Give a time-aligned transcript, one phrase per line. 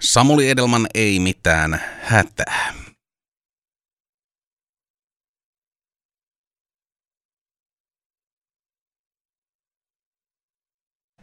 [0.00, 2.72] Samuli Edelman ei mitään hätää.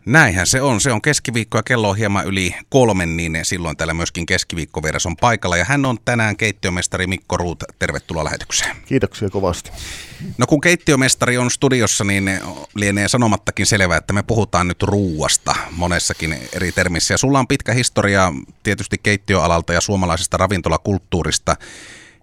[0.05, 0.81] Näinhän se on.
[0.81, 5.15] Se on keskiviikko ja kello on hieman yli kolmen, niin silloin täällä myöskin keskiviikkoveras on
[5.17, 5.58] paikalla.
[5.58, 7.63] Ja hän on tänään keittiömestari Mikko Ruut.
[7.79, 8.76] Tervetuloa lähetykseen.
[8.85, 9.71] Kiitoksia kovasti.
[10.38, 12.39] No kun keittiömestari on studiossa, niin
[12.76, 17.13] lienee sanomattakin selvää, että me puhutaan nyt ruuasta monessakin eri termissä.
[17.13, 21.55] Ja sulla on pitkä historia tietysti keittiöalalta ja suomalaisesta ravintolakulttuurista.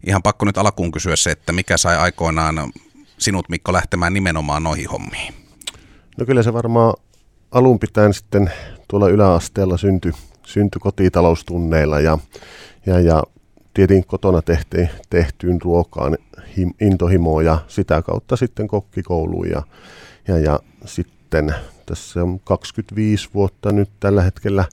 [0.06, 2.72] Ihan pakko nyt alkuun kysyä se, että mikä sai aikoinaan
[3.18, 5.34] sinut Mikko lähtemään nimenomaan noihin hommiin?
[6.18, 6.94] No kyllä se varmaan
[7.52, 8.52] alun pitäen sitten
[8.88, 10.12] tuolla yläasteella syntyi
[10.46, 12.18] synty kotitaloustunneilla ja,
[12.86, 13.22] ja, ja
[13.74, 16.18] tietenkin kotona tehtiin, tehtyyn ruokaan
[16.56, 19.62] him, intohimoa ja sitä kautta sitten kokkikouluun ja,
[20.28, 21.54] ja, ja sitten
[21.86, 24.64] tässä on 25 vuotta nyt tällä hetkellä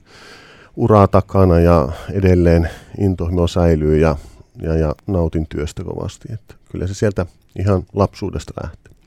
[0.76, 4.16] uraa takana ja edelleen intohimo säilyy ja,
[4.62, 6.32] ja, ja nautin työstä kovasti.
[6.32, 7.26] Että kyllä se sieltä
[7.58, 8.99] ihan lapsuudesta lähtee.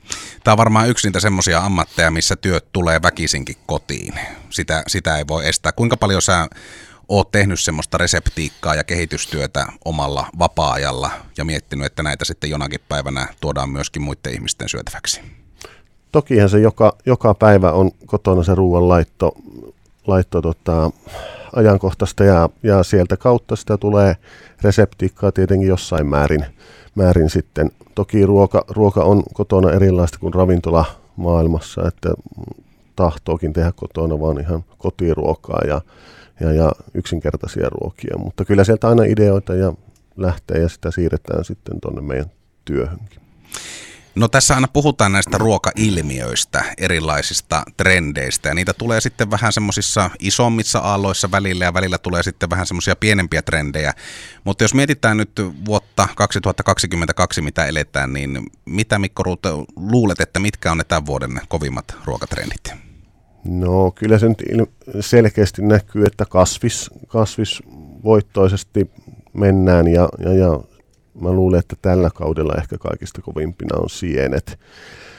[0.43, 4.13] Tämä on varmaan yksi niitä semmoisia ammatteja, missä työt tulee väkisinkin kotiin.
[4.49, 5.71] Sitä, sitä ei voi estää.
[5.71, 6.47] Kuinka paljon sä
[7.07, 13.27] oot tehnyt semmoista reseptiikkaa ja kehitystyötä omalla vapaa-ajalla ja miettinyt, että näitä sitten jonakin päivänä
[13.41, 15.21] tuodaan myöskin muiden ihmisten syötäväksi?
[16.11, 18.89] Tokihan se joka, joka päivä on kotona se ruoan
[20.07, 20.91] laitto, tota,
[21.55, 24.15] ajankohtaista ja, ja sieltä kautta sitä tulee
[24.61, 26.45] reseptiikkaa tietenkin jossain määrin,
[26.95, 32.09] määrin sitten Toki ruoka, ruoka on kotona erilaista kuin ravintola maailmassa, että
[32.95, 35.81] tahtookin tehdä kotona vaan ihan kotiruokaa ja,
[36.39, 38.17] ja, ja yksinkertaisia ruokia.
[38.17, 39.73] Mutta kyllä sieltä aina ideoita ja
[40.17, 42.31] lähtee ja sitä siirretään sitten tuonne meidän
[42.65, 43.19] työhönkin.
[44.15, 50.79] No tässä aina puhutaan näistä ruokailmiöistä, erilaisista trendeistä ja niitä tulee sitten vähän semmoisissa isommissa
[50.79, 53.93] aalloissa välillä ja välillä tulee sitten vähän semmoisia pienempiä trendejä.
[54.43, 55.31] Mutta jos mietitään nyt
[55.65, 61.41] vuotta 2022, mitä eletään, niin mitä Mikko Ruute luulet, että mitkä on ne tämän vuoden
[61.47, 62.73] kovimmat ruokatrendit?
[63.45, 68.91] No kyllä se nyt selkeästi näkyy, että kasvis, kasvisvoittoisesti
[69.33, 70.59] mennään ja, ja, ja
[71.21, 74.59] mä luulen, että tällä kaudella ehkä kaikista kovimpina on sienet.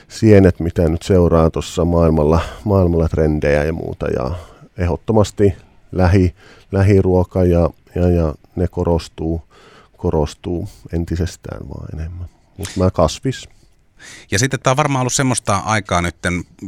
[0.09, 4.06] Sienet, mitä nyt seuraa tuossa maailmalla, maailmalla trendejä ja muuta.
[4.06, 4.31] Ja
[4.78, 5.55] ehdottomasti
[5.93, 6.34] lähi,
[6.72, 9.43] lähiruoka ja, ja, ja ne korostuu,
[9.97, 12.28] korostuu entisestään vaan enemmän.
[12.56, 13.49] Mutta mä kasvis.
[14.31, 16.16] Ja sitten tämä on varmaan ollut semmoista aikaa nyt,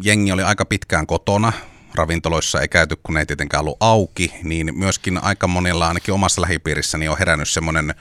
[0.03, 1.53] jengi oli aika pitkään kotona,
[1.95, 7.09] ravintoloissa ei käyty, kun ei tietenkään ollut auki, niin myöskin aika monilla, ainakin omassa lähipiirissäni,
[7.09, 7.95] on herännyt semmoinen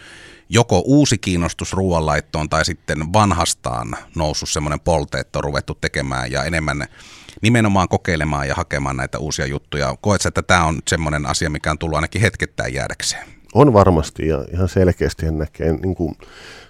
[0.49, 6.43] joko uusi kiinnostus ruoanlaittoon tai sitten vanhastaan noussut semmoinen polte, että on ruvettu tekemään ja
[6.43, 6.85] enemmän
[7.41, 9.95] nimenomaan kokeilemaan ja hakemaan näitä uusia juttuja.
[10.01, 13.27] Koetko, että tämä on semmoinen asia, mikä on tullut ainakin hetkettäin jäädäkseen?
[13.53, 16.15] On varmasti ja ihan selkeästi näkee niin kuin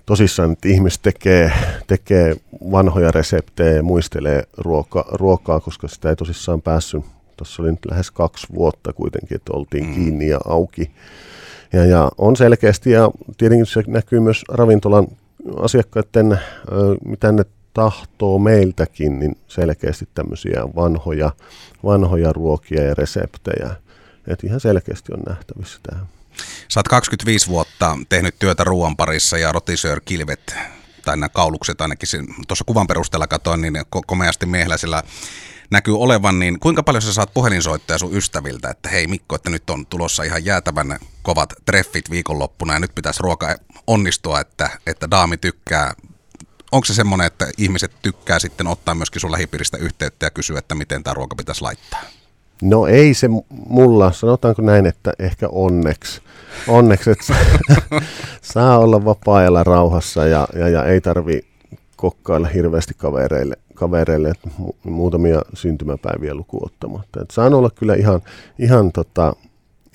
[0.06, 1.52] tosissaan, että ihmiset tekee,
[1.88, 2.36] tekee
[2.72, 7.04] vanhoja reseptejä ja muistelee ruoka, ruokaa, koska sitä ei tosissaan päässyt.
[7.38, 9.94] Tuossa oli nyt lähes kaksi vuotta kuitenkin, että oltiin mm.
[9.94, 10.92] kiinni ja auki
[11.76, 15.08] ja, ja on selkeästi, ja tietenkin se näkyy myös ravintolan
[15.62, 16.40] asiakkaiden,
[17.06, 21.32] mitä ne tahtoo meiltäkin, niin selkeästi tämmöisiä vanhoja,
[21.84, 23.76] vanhoja ruokia ja reseptejä.
[24.28, 26.06] Että ihan selkeästi on nähtävissä tämä.
[26.68, 30.56] Sä oot 25 vuotta tehnyt työtä ruoan parissa ja rotisöör kilvet,
[31.06, 32.10] tai nämä kaulukset ainakin
[32.48, 35.04] tuossa kuvan perusteella katoin, niin komeasti mieheläisellä
[35.72, 39.70] näkyy olevan, niin kuinka paljon sä saat puhelinsoittoja sun ystäviltä, että hei Mikko, että nyt
[39.70, 43.56] on tulossa ihan jäätävän kovat treffit viikonloppuna ja nyt pitäisi ruoka
[43.88, 45.94] onnistua, että, että daami tykkää.
[46.72, 50.76] Onko se semmoinen, että ihmiset tykkää sitten ottaa myöskin sun lähipiiristä yhteyttä ja kysyä, että
[50.76, 52.02] miten tämä ruoka pitäisi laittaa?
[52.62, 56.22] No ei se mulla, sanotaanko näin, että ehkä onneksi.
[56.68, 57.34] Onneksi, että
[58.42, 61.42] saa olla vapaa-ajalla rauhassa ja, ja, ja ei tarvi
[61.96, 64.50] kokkailla hirveästi kavereille, kavereille että
[64.84, 67.22] muutamia syntymäpäiviä lukuottamatta.
[67.22, 68.22] Et saan olla kyllä ihan,
[68.60, 69.34] ihan, tota,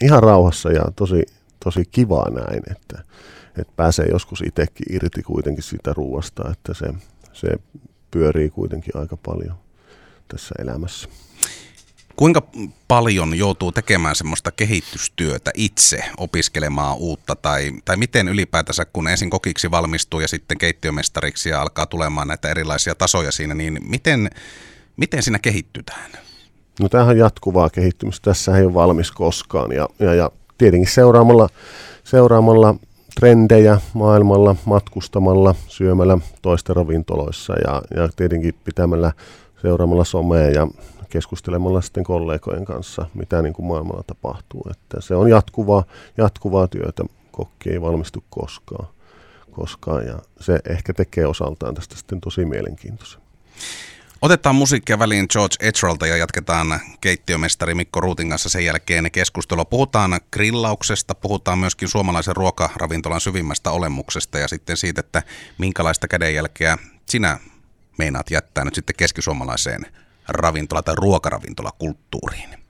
[0.02, 1.22] ihan rauhassa ja tosi,
[1.64, 3.02] tosi kivaa näin, että,
[3.58, 6.86] että pääsee joskus itsekin irti kuitenkin siitä ruuasta, että se,
[7.32, 7.48] se
[8.10, 9.54] pyörii kuitenkin aika paljon
[10.28, 11.08] tässä elämässä.
[12.20, 12.42] Kuinka
[12.88, 19.70] paljon joutuu tekemään semmoista kehitystyötä itse, opiskelemaan uutta, tai, tai miten ylipäätänsä, kun ensin kokiksi
[19.70, 24.30] valmistuu ja sitten keittiömestariksi ja alkaa tulemaan näitä erilaisia tasoja siinä, niin miten,
[24.96, 26.10] miten siinä kehittytään?
[26.80, 31.48] No tämähän on jatkuvaa kehittymistä, tässä ei ole valmis koskaan, ja, ja, ja tietenkin seuraamalla,
[32.04, 32.74] seuraamalla
[33.20, 39.12] trendejä maailmalla, matkustamalla, syömällä toisten ravintoloissa ja, ja tietenkin pitämällä
[39.62, 40.68] seuraamalla somea ja
[41.10, 44.66] keskustelemalla sitten kollegojen kanssa, mitä niin kuin maailmalla tapahtuu.
[44.70, 45.84] Että se on jatkuvaa,
[46.16, 48.88] jatkuvaa työtä, kokki ei valmistu koskaan,
[49.50, 53.20] koskaan ja se ehkä tekee osaltaan tästä sitten tosi mielenkiintoisen.
[54.22, 59.64] Otetaan musiikkia väliin George Etrolta ja jatketaan keittiömestari Mikko Ruutin kanssa sen jälkeen keskustelua.
[59.64, 65.22] Puhutaan grillauksesta, puhutaan myöskin suomalaisen ruokaravintolan syvimmästä olemuksesta ja sitten siitä, että
[65.58, 67.38] minkälaista kädenjälkeä sinä
[67.98, 69.86] meinaat jättää nyt sitten keskisuomalaiseen
[70.30, 72.60] ravintola- tai ruokaravintolakulttuuriin.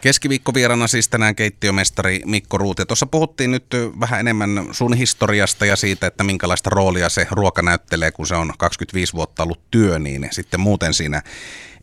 [0.00, 2.86] Keskiviikkovierana siis tänään keittiömestari Mikko Ruuti.
[2.86, 3.66] Tuossa puhuttiin nyt
[4.00, 8.52] vähän enemmän sun historiasta ja siitä, että minkälaista roolia se ruoka näyttelee, kun se on
[8.58, 11.22] 25 vuotta ollut työ, niin sitten muuten siinä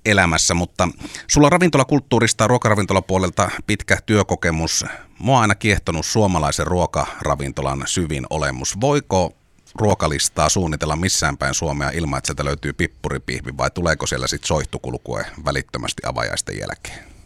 [0.10, 0.54] elämässä.
[0.54, 0.88] Mutta
[1.28, 4.86] sulla ravintolakulttuurista ja ruokaravintolapuolelta pitkä työkokemus.
[5.20, 8.82] Mua on aina kiehtonut suomalaisen ruokaravintolan syvin olemus.
[8.82, 9.34] Voiko
[9.76, 15.26] ruokalistaa suunnitella missään päin Suomea ilman, että sieltä löytyy pippuripihvi vai tuleeko siellä sitten soihtukulkue
[15.46, 17.18] välittömästi avajaisten jälkeen?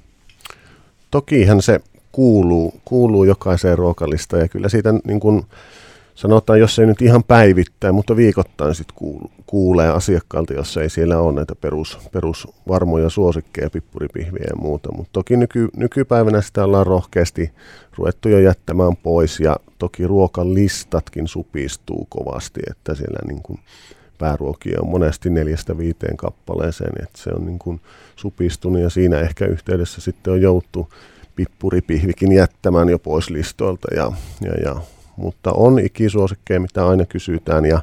[1.12, 1.80] tokihan se
[2.12, 5.46] kuuluu, kuuluu jokaiseen ruokalista ja kyllä siitä niin kuin
[6.22, 8.96] sanotaan, jos ei nyt ihan päivittäin, mutta viikoittain sitten
[9.46, 14.90] kuulee asiakkaalta, jos ei siellä ole näitä perus, perusvarmoja suosikkeja, pippuripihviä ja muuta.
[14.92, 17.52] Mutta toki nyky, nykypäivänä sitä ollaan rohkeasti
[17.98, 23.60] ruvettu jo jättämään pois ja toki ruokalistatkin supistuu kovasti, että siellä niin kuin
[24.18, 27.82] pääruokia on monesti neljästä viiteen kappaleeseen, että se on niin kuin
[28.16, 30.94] supistunut ja siinä ehkä yhteydessä sitten on jouttu
[31.36, 33.88] pippuripihvikin jättämään jo pois listoilta.
[33.96, 34.82] Ja, ja, ja,
[35.16, 37.82] mutta on ikisuosikkeja, mitä aina kysytään ja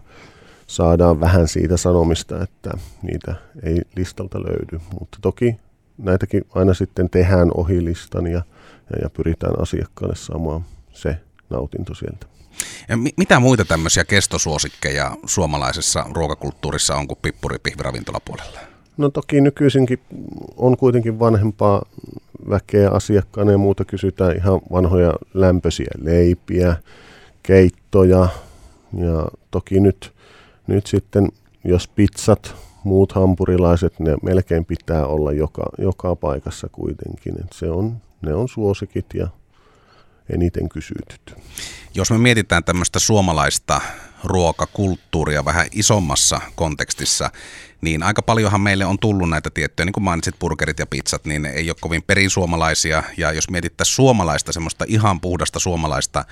[0.67, 2.71] saadaan vähän siitä sanomista, että
[3.03, 4.81] niitä ei listalta löydy.
[5.01, 5.57] Mutta toki
[5.99, 8.43] näitäkin aina sitten tehdään ohi listan ja,
[8.91, 11.17] ja, ja pyritään asiakkaalle saamaan se
[11.51, 12.27] nautinto sieltä.
[12.89, 18.61] Ja mitä muita tämmöisiä kestosuosikkeja suomalaisessa ruokakulttuurissa on kuin pippuripihvi ravintolapuolella?
[18.97, 20.01] No toki nykyisinkin
[20.57, 21.83] on kuitenkin vanhempaa
[22.51, 26.77] väkeä asiakkaana ja muuta kysytään ihan vanhoja lämpöisiä leipiä,
[27.49, 28.29] keittoja
[28.97, 30.13] ja toki nyt,
[30.67, 31.29] nyt sitten
[31.65, 32.55] jos pizzat,
[32.85, 37.35] muut hampurilaiset, ne melkein pitää olla joka, joka paikassa kuitenkin.
[37.41, 39.29] Et se on, ne on suosikit ja
[40.33, 41.35] eniten kysytyt.
[41.95, 43.81] Jos me mietitään tämmöistä suomalaista
[44.25, 47.31] ruokakulttuuria vähän isommassa kontekstissa,
[47.81, 51.43] niin aika paljonhan meille on tullut näitä tiettyjä, niin kuin mainitsit burgerit ja pizzat, niin
[51.43, 53.03] ne ei ole kovin perisuomalaisia.
[53.17, 56.25] Ja jos mietittäisiin suomalaista, semmoista ihan puhdasta suomalaista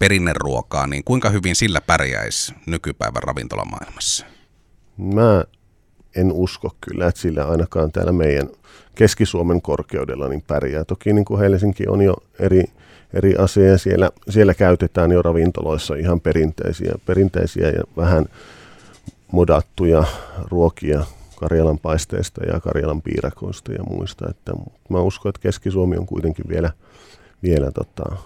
[0.00, 4.26] perinneruokaa, niin kuinka hyvin sillä pärjäisi nykypäivän ravintolamaailmassa?
[4.96, 5.44] Mä
[6.16, 8.48] en usko kyllä, että sillä ainakaan täällä meidän
[8.94, 10.84] Keski-Suomen korkeudella niin pärjää.
[10.84, 12.64] Toki niin kuin Helsinki on jo eri
[13.14, 13.78] eri asia.
[13.78, 18.26] Siellä, siellä käytetään jo ravintoloissa ihan perinteisiä, perinteisiä ja vähän
[19.32, 20.04] modattuja
[20.50, 21.04] ruokia
[21.36, 24.30] Karjalan paisteista ja Karjalan piirakoista ja muista.
[24.30, 24.52] Että
[24.88, 26.70] mä uskon, että Keski-Suomi on kuitenkin vielä,
[27.42, 28.16] vielä tota,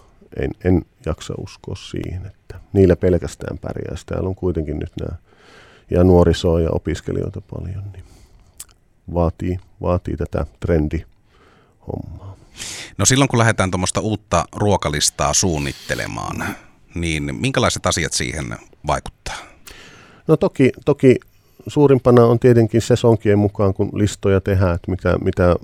[0.40, 4.06] en, en jaksa uskoa siihen, että niillä pelkästään pärjäisi.
[4.06, 5.16] Täällä on kuitenkin nyt nämä
[5.90, 8.04] ja nuorisoa ja opiskelijoita paljon, niin
[9.14, 12.36] vaatii, vaatii tätä trendihommaa.
[12.98, 16.44] No silloin kun lähdetään tuommoista uutta ruokalistaa suunnittelemaan,
[16.94, 18.56] niin minkälaiset asiat siihen
[18.86, 19.36] vaikuttaa?
[20.26, 21.16] No toki, toki
[21.66, 25.56] suurimpana on tietenkin sesonkien mukaan, kun listoja tehdään, että mitä, mitä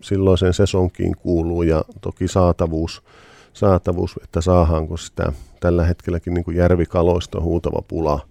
[0.00, 3.02] silloiseen sesonkiin kuuluu ja toki saatavuus,
[3.52, 8.26] saatavuus että saadaanko sitä tällä hetkelläkin niin kuin järvikaloista on huutava pula,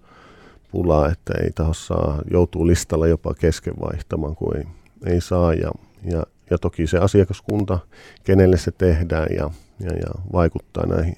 [0.70, 4.64] pula, että ei taho saa, joutuu listalla jopa kesken vaihtamaan, kun ei,
[5.06, 5.70] ei saa ja,
[6.04, 7.78] ja ja toki se asiakaskunta,
[8.24, 9.50] kenelle se tehdään ja,
[9.80, 11.16] ja, ja vaikuttaa näihin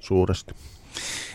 [0.00, 0.54] suuresti.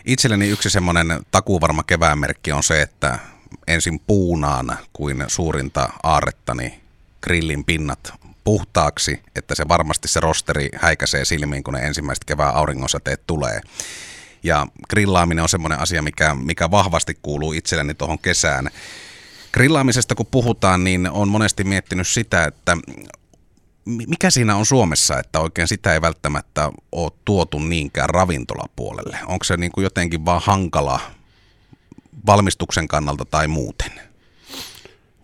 [0.05, 3.19] Itselleni yksi semmoinen takuvarma keväänmerkki on se, että
[3.67, 6.81] ensin puunaan kuin suurinta aarrettani
[7.21, 8.13] grillin pinnat
[8.45, 13.61] puhtaaksi, että se varmasti se rosteri häikäisee silmiin, kun ne ensimmäiset kevään auringonsäteet tulee.
[14.43, 18.69] Ja grillaaminen on semmoinen asia, mikä, mikä vahvasti kuuluu itselleni tuohon kesään.
[19.53, 22.77] Grillaamisesta kun puhutaan, niin on monesti miettinyt sitä, että
[23.85, 29.17] mikä siinä on Suomessa, että oikein sitä ei välttämättä ole tuotu niinkään ravintolapuolelle?
[29.25, 30.99] Onko se niin kuin jotenkin vaan hankala
[32.25, 33.91] valmistuksen kannalta tai muuten?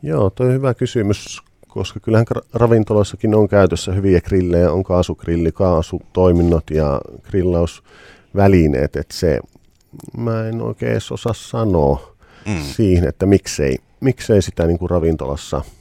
[0.03, 1.41] Joo, tuo on hyvä kysymys,
[1.73, 9.39] koska kyllähän ravintoloissakin on käytössä hyviä grillejä, on kaasugrilli, kaasutoiminnot ja grillausvälineet, että se,
[10.17, 12.15] mä en oikein edes osaa sanoa
[12.47, 12.61] mm.
[12.61, 15.61] siihen, että miksei, miksei sitä niin kuin ravintolassa–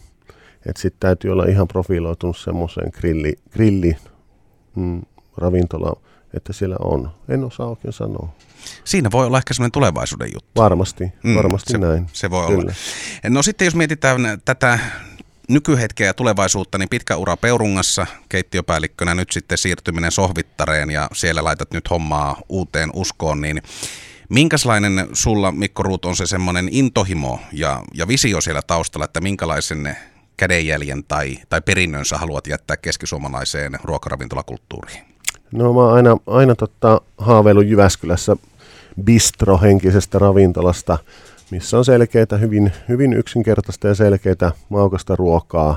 [0.67, 3.97] että sitten täytyy olla ihan profiloitunut semmoiseen grilli, grilli
[4.77, 5.03] mm,
[5.37, 5.97] ravintola
[6.35, 7.11] että siellä on.
[7.29, 8.29] En osaa oikein sanoa.
[8.85, 10.51] Siinä voi olla ehkä semmoinen tulevaisuuden juttu.
[10.57, 12.07] Varmasti, mm, varmasti se, näin.
[12.13, 12.61] Se voi Kyllä.
[12.61, 12.73] olla.
[13.29, 14.79] No sitten jos mietitään tätä
[15.51, 21.73] nykyhetkeä ja tulevaisuutta, niin pitkä ura Peurungassa keittiöpäällikkönä, nyt sitten siirtyminen sohvittareen ja siellä laitat
[21.73, 23.63] nyt hommaa uuteen uskoon, niin
[24.29, 29.97] minkälainen sulla Mikko Ruut on se semmoinen intohimo ja, ja visio siellä taustalla, että minkälaisen
[30.37, 35.05] kädenjäljen tai, tai perinnön sä haluat jättää keskisuomalaiseen ruokaravintolakulttuuriin?
[35.53, 38.37] No mä oon aina, aina totta, haaveillut Jyväskylässä
[39.05, 40.99] bistro-henkisestä ravintolasta,
[41.51, 45.77] missä on selkeitä, hyvin, hyvin yksinkertaista ja selkeitä maukasta ruokaa.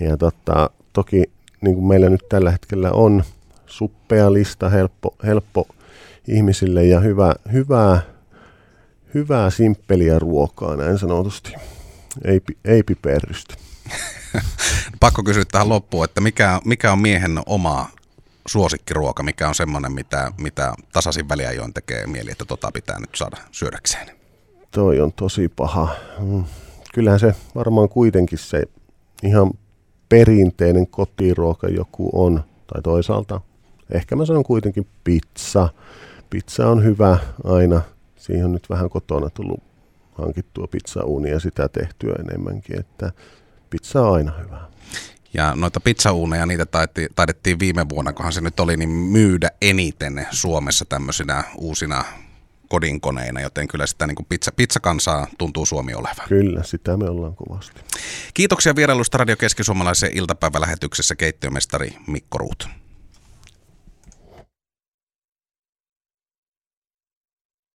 [0.00, 1.22] Ja totta, toki
[1.60, 3.24] niin kuin meillä nyt tällä hetkellä on
[3.66, 5.68] suppea lista, helppo, helppo
[6.28, 8.00] ihmisille ja hyvä, hyvää,
[9.14, 11.52] hyvää simppeliä ruokaa näin sanotusti.
[12.24, 13.54] Ei, ei piperrystä.
[15.00, 17.90] Pakko kysyä tähän loppuun, että mikä, mikä on miehen oma
[18.46, 23.36] suosikkiruoka, mikä on semmoinen, mitä, mitä tasaisin väliajoin tekee mieli, että tota pitää nyt saada
[23.52, 24.15] syödäkseen?
[24.70, 25.88] Toi on tosi paha.
[26.18, 26.44] Mm.
[26.94, 28.62] Kyllähän se varmaan kuitenkin se
[29.22, 29.50] ihan
[30.08, 33.40] perinteinen kotiruoka joku on, tai toisaalta
[33.90, 35.68] ehkä mä sanon kuitenkin pizza.
[36.30, 37.82] Pizza on hyvä aina.
[38.16, 39.60] Siihen on nyt vähän kotona tullut
[40.12, 43.12] hankittua pizzauunia ja sitä tehtyä enemmänkin, että
[43.70, 44.60] pizza on aina hyvä.
[45.34, 50.26] Ja noita pizzauuneja, niitä taidettiin, taidettiin viime vuonna, kunhan se nyt oli, niin myydä eniten
[50.30, 52.04] Suomessa tämmöisinä uusina
[52.68, 56.28] kodinkoneina, joten kyllä sitä niin kuin pizza, pizzakansaa tuntuu Suomi olevan.
[56.28, 57.80] Kyllä, sitä me ollaan kovasti.
[58.34, 62.68] Kiitoksia vierailusta Radio Keski-Suomalaisen iltapäivälähetyksessä keittiömestari Mikko Ruut.